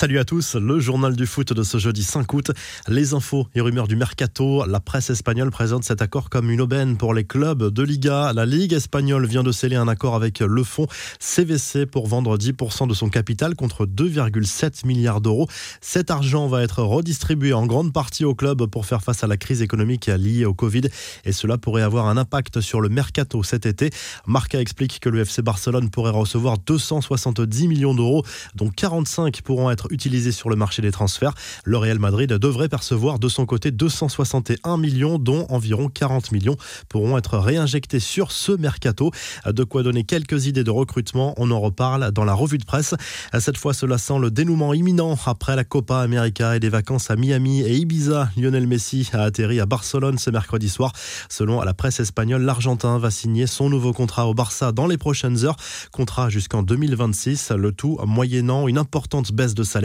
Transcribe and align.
Salut 0.00 0.20
à 0.20 0.24
tous, 0.24 0.54
le 0.54 0.78
journal 0.78 1.16
du 1.16 1.26
foot 1.26 1.52
de 1.52 1.64
ce 1.64 1.76
jeudi 1.76 2.04
5 2.04 2.32
août. 2.32 2.52
Les 2.86 3.14
infos 3.14 3.48
et 3.56 3.60
rumeurs 3.60 3.88
du 3.88 3.96
mercato. 3.96 4.64
La 4.64 4.78
presse 4.78 5.10
espagnole 5.10 5.50
présente 5.50 5.82
cet 5.82 6.02
accord 6.02 6.30
comme 6.30 6.52
une 6.52 6.60
aubaine 6.60 6.96
pour 6.96 7.14
les 7.14 7.24
clubs 7.24 7.64
de 7.64 7.82
Liga. 7.82 8.32
La 8.32 8.46
Ligue 8.46 8.74
espagnole 8.74 9.26
vient 9.26 9.42
de 9.42 9.50
sceller 9.50 9.74
un 9.74 9.88
accord 9.88 10.14
avec 10.14 10.38
le 10.38 10.62
fonds 10.62 10.86
CVC 11.18 11.84
pour 11.84 12.06
vendre 12.06 12.38
10% 12.38 12.86
de 12.86 12.94
son 12.94 13.08
capital 13.08 13.56
contre 13.56 13.86
2,7 13.86 14.86
milliards 14.86 15.20
d'euros. 15.20 15.48
Cet 15.80 16.12
argent 16.12 16.46
va 16.46 16.62
être 16.62 16.80
redistribué 16.80 17.52
en 17.52 17.66
grande 17.66 17.92
partie 17.92 18.24
aux 18.24 18.36
clubs 18.36 18.66
pour 18.66 18.86
faire 18.86 19.02
face 19.02 19.24
à 19.24 19.26
la 19.26 19.36
crise 19.36 19.62
économique 19.62 20.06
liée 20.06 20.44
au 20.44 20.54
Covid 20.54 20.82
et 21.24 21.32
cela 21.32 21.58
pourrait 21.58 21.82
avoir 21.82 22.06
un 22.06 22.16
impact 22.16 22.60
sur 22.60 22.80
le 22.80 22.88
mercato 22.88 23.42
cet 23.42 23.66
été. 23.66 23.90
Marca 24.28 24.60
explique 24.60 25.00
que 25.00 25.08
le 25.08 25.22
FC 25.22 25.42
Barcelone 25.42 25.90
pourrait 25.90 26.12
recevoir 26.12 26.56
270 26.58 27.66
millions 27.66 27.94
d'euros, 27.94 28.22
dont 28.54 28.70
45 28.70 29.42
pourront 29.42 29.72
être 29.72 29.87
utilisé 29.90 30.32
sur 30.32 30.48
le 30.48 30.56
marché 30.56 30.82
des 30.82 30.90
transferts. 30.90 31.34
Le 31.64 31.76
Real 31.76 31.98
Madrid 31.98 32.32
devrait 32.32 32.68
percevoir 32.68 33.18
de 33.18 33.28
son 33.28 33.46
côté 33.46 33.70
261 33.70 34.76
millions, 34.76 35.18
dont 35.18 35.46
environ 35.50 35.88
40 35.88 36.32
millions 36.32 36.56
pourront 36.88 37.18
être 37.18 37.38
réinjectés 37.38 38.00
sur 38.00 38.32
ce 38.32 38.52
mercato. 38.52 39.10
De 39.46 39.64
quoi 39.64 39.82
donner 39.82 40.04
quelques 40.04 40.46
idées 40.46 40.64
de 40.64 40.70
recrutement. 40.70 41.34
On 41.36 41.50
en 41.50 41.60
reparle 41.60 42.12
dans 42.12 42.24
la 42.24 42.34
revue 42.34 42.58
de 42.58 42.64
presse. 42.64 42.94
Cette 43.38 43.56
fois, 43.56 43.74
cela 43.74 43.98
sent 43.98 44.18
le 44.20 44.30
dénouement 44.30 44.74
imminent 44.74 45.16
après 45.26 45.56
la 45.56 45.64
Copa 45.64 45.98
América 46.00 46.56
et 46.56 46.60
des 46.60 46.68
vacances 46.68 47.10
à 47.10 47.16
Miami 47.16 47.60
et 47.62 47.76
Ibiza. 47.76 48.30
Lionel 48.36 48.66
Messi 48.66 49.08
a 49.12 49.22
atterri 49.22 49.60
à 49.60 49.66
Barcelone 49.66 50.18
ce 50.18 50.30
mercredi 50.30 50.68
soir. 50.68 50.92
Selon 51.28 51.62
la 51.62 51.74
presse 51.74 52.00
espagnole, 52.00 52.42
l'Argentin 52.42 52.98
va 52.98 53.10
signer 53.10 53.46
son 53.46 53.68
nouveau 53.68 53.92
contrat 53.92 54.26
au 54.26 54.34
Barça 54.34 54.72
dans 54.72 54.86
les 54.86 54.98
prochaines 54.98 55.44
heures. 55.44 55.56
Contrat 55.92 56.28
jusqu'en 56.28 56.62
2026, 56.62 57.52
le 57.52 57.72
tout 57.72 57.98
moyennant 58.04 58.68
une 58.68 58.78
importante 58.78 59.32
baisse 59.32 59.54
de 59.54 59.62
salaire. 59.62 59.77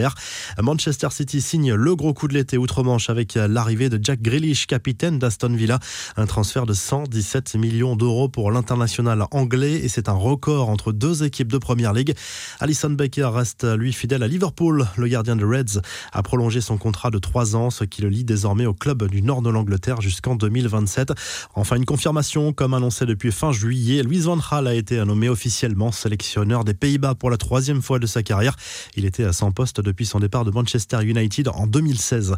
Manchester 0.60 1.08
City 1.10 1.40
signe 1.40 1.74
le 1.74 1.96
gros 1.96 2.14
coup 2.14 2.28
de 2.28 2.34
l'été 2.34 2.58
outre-Manche 2.58 3.10
avec 3.10 3.34
l'arrivée 3.34 3.88
de 3.88 3.98
Jack 4.02 4.22
Grealish, 4.22 4.66
capitaine 4.66 5.18
d'Aston 5.18 5.54
Villa. 5.54 5.78
Un 6.16 6.26
transfert 6.26 6.66
de 6.66 6.72
117 6.72 7.54
millions 7.56 7.96
d'euros 7.96 8.28
pour 8.28 8.50
l'international 8.50 9.26
anglais 9.30 9.74
et 9.74 9.88
c'est 9.88 10.08
un 10.08 10.14
record 10.14 10.68
entre 10.68 10.92
deux 10.92 11.24
équipes 11.24 11.52
de 11.52 11.58
Première 11.58 11.92
Ligue. 11.92 12.14
Alison 12.60 12.90
Baker 12.90 13.30
reste 13.32 13.64
lui 13.64 13.92
fidèle 13.92 14.22
à 14.22 14.28
Liverpool. 14.28 14.86
Le 14.96 15.08
gardien 15.08 15.36
de 15.36 15.44
Reds 15.44 15.80
a 16.12 16.22
prolongé 16.22 16.60
son 16.60 16.76
contrat 16.76 17.10
de 17.10 17.18
trois 17.18 17.56
ans, 17.56 17.70
ce 17.70 17.84
qui 17.84 18.02
le 18.02 18.08
lie 18.08 18.24
désormais 18.24 18.66
au 18.66 18.74
club 18.74 19.08
du 19.08 19.22
nord 19.22 19.42
de 19.42 19.50
l'Angleterre 19.50 20.00
jusqu'en 20.00 20.36
2027. 20.36 21.12
Enfin, 21.54 21.76
une 21.76 21.84
confirmation, 21.84 22.52
comme 22.52 22.74
annoncé 22.74 23.06
depuis 23.06 23.32
fin 23.32 23.52
juillet, 23.52 24.02
Louis 24.02 24.20
Van 24.20 24.36
Gaal 24.36 24.66
a 24.66 24.74
été 24.74 25.04
nommé 25.04 25.28
officiellement 25.28 25.92
sélectionneur 25.92 26.64
des 26.64 26.74
Pays-Bas 26.74 27.14
pour 27.14 27.30
la 27.30 27.36
troisième 27.36 27.82
fois 27.82 27.98
de 27.98 28.06
sa 28.06 28.22
carrière. 28.22 28.56
Il 28.96 29.04
était 29.04 29.24
à 29.24 29.32
son 29.32 29.52
poste 29.52 29.80
depuis 29.84 30.06
son 30.06 30.18
départ 30.18 30.44
de 30.44 30.50
Manchester 30.50 31.04
United 31.04 31.48
en 31.48 31.68
2016. 31.68 32.34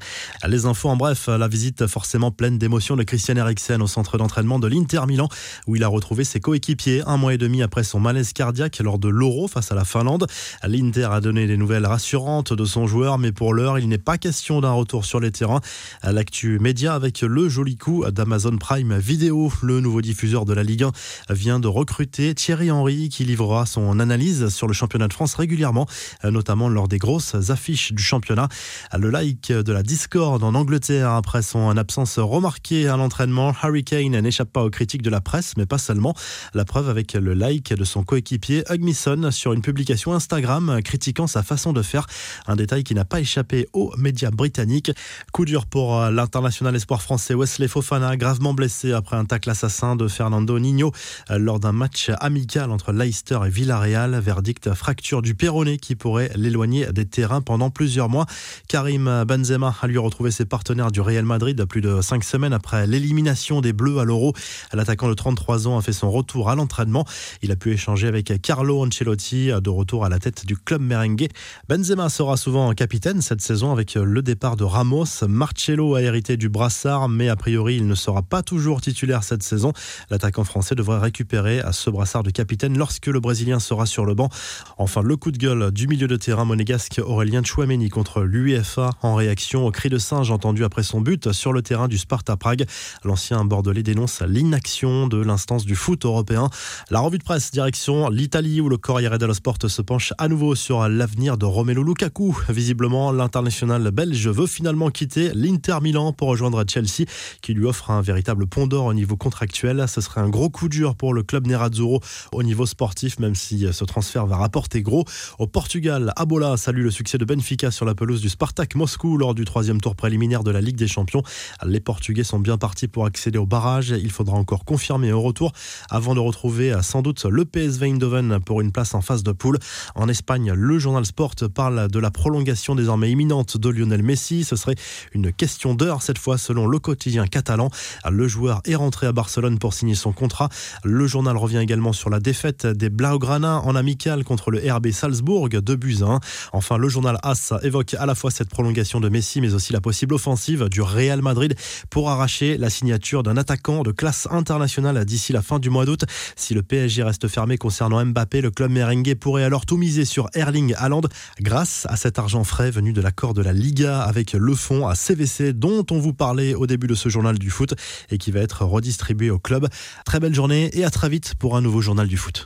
Les 0.46 0.66
infos 0.66 0.90
en 0.90 0.96
bref, 0.96 1.28
la 1.28 1.48
visite 1.48 1.86
forcément 1.86 2.30
pleine 2.30 2.58
d'émotions 2.58 2.96
de 2.96 3.04
Christian 3.04 3.36
Eriksen 3.36 3.80
au 3.80 3.86
centre 3.86 4.18
d'entraînement 4.18 4.58
de 4.58 4.66
l'Inter 4.66 5.02
Milan 5.06 5.28
où 5.66 5.76
il 5.76 5.84
a 5.84 5.88
retrouvé 5.88 6.24
ses 6.24 6.40
coéquipiers 6.40 7.02
un 7.06 7.16
mois 7.16 7.32
et 7.32 7.38
demi 7.38 7.62
après 7.62 7.84
son 7.84 8.00
malaise 8.00 8.32
cardiaque 8.32 8.80
lors 8.80 8.98
de 8.98 9.08
l'Euro 9.08 9.48
face 9.48 9.72
à 9.72 9.74
la 9.74 9.84
Finlande. 9.84 10.26
L'Inter 10.62 11.08
a 11.10 11.20
donné 11.20 11.46
des 11.46 11.56
nouvelles 11.56 11.86
rassurantes 11.86 12.52
de 12.52 12.64
son 12.64 12.86
joueur 12.86 13.18
mais 13.18 13.32
pour 13.32 13.54
l'heure 13.54 13.78
il 13.78 13.88
n'est 13.88 13.98
pas 13.98 14.18
question 14.18 14.60
d'un 14.60 14.72
retour 14.72 15.04
sur 15.04 15.20
les 15.20 15.30
terrains. 15.30 15.60
L'actu 16.02 16.58
média 16.58 16.94
avec 16.94 17.22
le 17.22 17.48
joli 17.48 17.76
coup 17.76 18.04
d'Amazon 18.10 18.58
Prime 18.58 18.98
Vidéo, 18.98 19.52
le 19.62 19.80
nouveau 19.80 20.02
diffuseur 20.02 20.44
de 20.44 20.52
la 20.52 20.64
Ligue 20.64 20.82
1 20.82 20.92
vient 21.30 21.60
de 21.60 21.68
recruter 21.68 22.34
Thierry 22.34 22.70
Henry 22.70 23.08
qui 23.08 23.24
livrera 23.24 23.66
son 23.66 24.00
analyse 24.00 24.48
sur 24.48 24.66
le 24.66 24.72
championnat 24.72 25.08
de 25.08 25.12
France 25.12 25.34
régulièrement, 25.34 25.86
notamment 26.24 26.68
lors 26.68 26.88
des 26.88 26.98
grosses 26.98 27.35
affiches 27.48 27.92
du 27.92 28.02
championnat. 28.02 28.48
Le 28.96 29.10
like 29.10 29.52
de 29.52 29.72
la 29.72 29.82
discorde 29.82 30.42
en 30.42 30.54
Angleterre 30.54 31.10
après 31.10 31.42
son 31.42 31.76
absence 31.76 32.18
remarquée 32.18 32.88
à 32.88 32.96
l'entraînement. 32.96 33.54
Harry 33.62 33.84
Kane 33.84 34.18
n'échappe 34.20 34.52
pas 34.52 34.62
aux 34.62 34.70
critiques 34.70 35.02
de 35.02 35.10
la 35.10 35.20
presse, 35.20 35.54
mais 35.56 35.66
pas 35.66 35.78
seulement. 35.78 36.14
La 36.54 36.64
preuve 36.64 36.88
avec 36.88 37.14
le 37.14 37.34
like 37.34 37.72
de 37.72 37.84
son 37.84 38.02
coéquipier 38.04 38.64
Hugmison 38.70 39.30
sur 39.30 39.52
une 39.52 39.62
publication 39.62 40.14
Instagram 40.14 40.80
critiquant 40.84 41.26
sa 41.26 41.42
façon 41.42 41.72
de 41.72 41.82
faire. 41.82 42.06
Un 42.46 42.56
détail 42.56 42.84
qui 42.84 42.94
n'a 42.94 43.04
pas 43.04 43.20
échappé 43.20 43.68
aux 43.72 43.92
médias 43.96 44.30
britanniques. 44.30 44.92
Coup 45.32 45.44
dur 45.44 45.66
pour 45.66 46.00
l'international 46.10 46.74
espoir 46.76 47.02
français 47.02 47.34
Wesley 47.34 47.68
Fofana, 47.68 48.16
gravement 48.16 48.54
blessé 48.54 48.92
après 48.92 49.16
un 49.16 49.24
tacle 49.24 49.50
assassin 49.50 49.96
de 49.96 50.08
Fernando 50.08 50.58
Nino 50.58 50.92
lors 51.30 51.60
d'un 51.60 51.72
match 51.72 52.10
amical 52.20 52.70
entre 52.70 52.92
Leicester 52.92 53.40
et 53.46 53.50
Villarreal. 53.50 54.18
Verdict 54.18 54.74
fracture 54.74 55.22
du 55.22 55.34
péroné 55.34 55.78
qui 55.78 55.94
pourrait 55.94 56.30
l'éloigner 56.34 56.86
des 56.92 57.06
terrain 57.16 57.40
pendant 57.40 57.70
plusieurs 57.70 58.10
mois. 58.10 58.26
Karim 58.68 59.24
Benzema 59.26 59.74
a 59.80 59.86
lui 59.86 59.96
retrouvé 59.96 60.30
ses 60.30 60.44
partenaires 60.44 60.90
du 60.90 61.00
Real 61.00 61.24
Madrid 61.24 61.64
plus 61.64 61.80
de 61.80 62.02
cinq 62.02 62.24
semaines 62.24 62.52
après 62.52 62.86
l'élimination 62.86 63.62
des 63.62 63.72
Bleus 63.72 63.98
à 63.98 64.04
l'Euro. 64.04 64.34
L'attaquant 64.74 65.08
de 65.08 65.14
33 65.14 65.66
ans 65.66 65.78
a 65.78 65.82
fait 65.82 65.94
son 65.94 66.10
retour 66.10 66.50
à 66.50 66.54
l'entraînement. 66.54 67.06
Il 67.40 67.50
a 67.52 67.56
pu 67.56 67.72
échanger 67.72 68.06
avec 68.06 68.42
Carlo 68.42 68.84
Ancelotti 68.84 69.46
de 69.46 69.70
retour 69.70 70.04
à 70.04 70.10
la 70.10 70.18
tête 70.18 70.44
du 70.44 70.58
club 70.58 70.82
merengue. 70.82 71.28
Benzema 71.70 72.10
sera 72.10 72.36
souvent 72.36 72.70
capitaine 72.74 73.22
cette 73.22 73.40
saison 73.40 73.72
avec 73.72 73.94
le 73.94 74.20
départ 74.20 74.56
de 74.56 74.64
Ramos. 74.64 75.24
Marcelo 75.26 75.94
a 75.94 76.02
hérité 76.02 76.36
du 76.36 76.50
brassard, 76.50 77.08
mais 77.08 77.30
a 77.30 77.36
priori 77.36 77.76
il 77.76 77.86
ne 77.86 77.94
sera 77.94 78.20
pas 78.20 78.42
toujours 78.42 78.82
titulaire 78.82 79.24
cette 79.24 79.42
saison. 79.42 79.72
L'attaquant 80.10 80.44
français 80.44 80.74
devrait 80.74 80.98
récupérer 80.98 81.60
à 81.60 81.72
ce 81.72 81.88
brassard 81.88 82.24
de 82.24 82.30
capitaine 82.30 82.76
lorsque 82.76 83.06
le 83.06 83.20
Brésilien 83.20 83.58
sera 83.58 83.86
sur 83.86 84.04
le 84.04 84.12
banc. 84.12 84.28
Enfin, 84.76 85.00
le 85.00 85.16
coup 85.16 85.30
de 85.30 85.38
gueule 85.38 85.70
du 85.70 85.88
milieu 85.88 86.08
de 86.08 86.16
terrain 86.16 86.44
monégasque 86.44 87.00
Aurélien 87.06 87.42
Chouameni 87.42 87.88
contre 87.88 88.22
l'UEFA 88.22 88.90
en 89.02 89.14
réaction 89.14 89.66
au 89.66 89.70
cri 89.70 89.88
de 89.88 89.98
singe 89.98 90.30
entendu 90.30 90.64
après 90.64 90.82
son 90.82 91.00
but 91.00 91.32
sur 91.32 91.52
le 91.52 91.62
terrain 91.62 91.88
du 91.88 91.98
Sparta 91.98 92.36
Prague. 92.36 92.66
L'ancien 93.04 93.44
bordelais 93.44 93.82
dénonce 93.82 94.22
l'inaction 94.22 95.06
de 95.06 95.18
l'instance 95.18 95.64
du 95.64 95.76
foot 95.76 96.04
européen. 96.04 96.50
La 96.90 97.00
revue 97.00 97.18
de 97.18 97.24
presse 97.24 97.50
direction 97.52 98.08
l'Italie 98.10 98.60
où 98.60 98.68
le 98.68 98.76
Corriere 98.76 99.18
dello 99.18 99.34
Sport 99.34 99.58
se 99.68 99.82
penche 99.82 100.12
à 100.18 100.28
nouveau 100.28 100.54
sur 100.54 100.88
l'avenir 100.88 101.38
de 101.38 101.44
Romelu 101.44 101.84
Lukaku. 101.84 102.36
Visiblement, 102.48 103.12
l'international 103.12 103.90
belge 103.90 104.28
veut 104.28 104.46
finalement 104.46 104.90
quitter 104.90 105.30
l'Inter 105.34 105.78
Milan 105.80 106.12
pour 106.12 106.28
rejoindre 106.28 106.64
Chelsea 106.68 107.06
qui 107.40 107.54
lui 107.54 107.66
offre 107.66 107.90
un 107.90 108.02
véritable 108.02 108.46
pont 108.46 108.66
d'or 108.66 108.86
au 108.86 108.94
niveau 108.94 109.16
contractuel. 109.16 109.86
Ce 109.88 110.00
serait 110.00 110.20
un 110.20 110.28
gros 110.28 110.50
coup 110.50 110.68
dur 110.68 110.96
pour 110.96 111.14
le 111.14 111.22
club 111.22 111.46
Nerazzurro 111.46 112.00
au 112.32 112.42
niveau 112.42 112.66
sportif 112.66 113.18
même 113.18 113.34
si 113.34 113.66
ce 113.72 113.84
transfert 113.84 114.26
va 114.26 114.36
rapporter 114.36 114.82
gros. 114.82 115.04
Au 115.38 115.46
Portugal, 115.46 116.12
Abola 116.16 116.56
salue 116.56 116.82
le 116.82 116.90
succès 116.96 117.18
de 117.18 117.26
Benfica 117.26 117.70
sur 117.70 117.84
la 117.84 117.94
pelouse 117.94 118.22
du 118.22 118.30
Spartak 118.30 118.74
Moscou 118.74 119.18
lors 119.18 119.34
du 119.34 119.44
troisième 119.44 119.82
tour 119.82 119.94
préliminaire 119.94 120.42
de 120.42 120.50
la 120.50 120.62
Ligue 120.62 120.76
des 120.76 120.88
Champions. 120.88 121.22
Les 121.66 121.78
Portugais 121.78 122.24
sont 122.24 122.38
bien 122.38 122.56
partis 122.56 122.88
pour 122.88 123.04
accéder 123.04 123.36
au 123.36 123.44
barrage. 123.44 123.90
Il 123.90 124.10
faudra 124.10 124.38
encore 124.38 124.64
confirmer 124.64 125.12
au 125.12 125.20
retour 125.20 125.52
avant 125.90 126.14
de 126.14 126.20
retrouver 126.20 126.74
sans 126.80 127.02
doute 127.02 127.26
le 127.26 127.44
PSV 127.44 127.88
Eindhoven 127.88 128.40
pour 128.40 128.62
une 128.62 128.72
place 128.72 128.94
en 128.94 129.02
phase 129.02 129.22
de 129.22 129.32
poule. 129.32 129.58
En 129.94 130.08
Espagne, 130.08 130.54
le 130.54 130.78
journal 130.78 131.04
Sport 131.04 131.34
parle 131.54 131.88
de 131.90 131.98
la 131.98 132.10
prolongation 132.10 132.74
désormais 132.74 133.10
imminente 133.10 133.58
de 133.58 133.68
Lionel 133.68 134.02
Messi. 134.02 134.44
Ce 134.44 134.56
serait 134.56 134.76
une 135.12 135.34
question 135.34 135.74
d'heure 135.74 136.00
cette 136.00 136.18
fois 136.18 136.38
selon 136.38 136.66
le 136.66 136.78
quotidien 136.78 137.26
catalan. 137.26 137.68
Le 138.10 138.26
joueur 138.26 138.62
est 138.64 138.74
rentré 138.74 139.06
à 139.06 139.12
Barcelone 139.12 139.58
pour 139.58 139.74
signer 139.74 139.96
son 139.96 140.12
contrat. 140.12 140.48
Le 140.82 141.06
journal 141.06 141.36
revient 141.36 141.58
également 141.58 141.92
sur 141.92 142.08
la 142.08 142.20
défaite 142.20 142.66
des 142.66 142.88
Blaugrana 142.88 143.60
en 143.60 143.76
amical 143.76 144.24
contre 144.24 144.50
le 144.50 144.62
RB 144.72 144.92
Salzbourg 144.92 145.50
de 145.50 146.02
1. 146.02 146.20
Enfin, 146.54 146.78
le 146.86 146.90
journal 146.90 147.18
AS 147.24 147.52
évoque 147.62 147.94
à 147.94 148.06
la 148.06 148.14
fois 148.14 148.30
cette 148.30 148.48
prolongation 148.48 149.00
de 149.00 149.08
Messi, 149.08 149.40
mais 149.40 149.54
aussi 149.54 149.72
la 149.72 149.80
possible 149.80 150.14
offensive 150.14 150.68
du 150.68 150.82
Real 150.82 151.20
Madrid 151.20 151.56
pour 151.90 152.10
arracher 152.10 152.58
la 152.58 152.70
signature 152.70 153.24
d'un 153.24 153.36
attaquant 153.36 153.82
de 153.82 153.90
classe 153.90 154.28
internationale 154.30 155.04
d'ici 155.04 155.32
la 155.32 155.42
fin 155.42 155.58
du 155.58 155.68
mois 155.68 155.84
d'août. 155.84 156.04
Si 156.36 156.54
le 156.54 156.62
PSG 156.62 157.02
reste 157.02 157.26
fermé 157.26 157.58
concernant 157.58 158.04
Mbappé, 158.04 158.40
le 158.40 158.52
club 158.52 158.70
merengue 158.70 159.16
pourrait 159.16 159.42
alors 159.42 159.66
tout 159.66 159.76
miser 159.76 160.04
sur 160.04 160.28
Erling 160.34 160.74
Haaland 160.78 161.02
grâce 161.40 161.86
à 161.88 161.96
cet 161.96 162.20
argent 162.20 162.44
frais 162.44 162.70
venu 162.70 162.92
de 162.92 163.00
l'accord 163.00 163.34
de 163.34 163.42
la 163.42 163.52
Liga 163.52 164.02
avec 164.02 164.34
le 164.34 164.54
fonds 164.54 164.86
à 164.86 164.94
CVC 164.94 165.54
dont 165.54 165.84
on 165.90 165.98
vous 165.98 166.14
parlait 166.14 166.54
au 166.54 166.68
début 166.68 166.86
de 166.86 166.94
ce 166.94 167.08
journal 167.08 167.36
du 167.36 167.50
foot 167.50 167.74
et 168.10 168.18
qui 168.18 168.30
va 168.30 168.38
être 168.38 168.64
redistribué 168.64 169.30
au 169.30 169.40
club. 169.40 169.66
Très 170.04 170.20
belle 170.20 170.34
journée 170.34 170.70
et 170.72 170.84
à 170.84 170.90
très 170.90 171.08
vite 171.08 171.34
pour 171.34 171.56
un 171.56 171.62
nouveau 171.62 171.80
journal 171.80 172.06
du 172.06 172.16
foot. 172.16 172.44